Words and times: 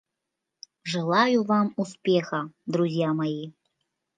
Желаю 0.83 1.43
вам 1.43 1.75
успеха, 1.77 2.49
друзья 2.65 3.13
мои. 3.13 3.51